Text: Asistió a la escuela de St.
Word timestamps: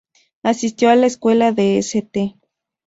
Asistió 0.41 0.89
a 0.89 0.95
la 0.95 1.05
escuela 1.05 1.51
de 1.51 1.77
St. 1.77 2.39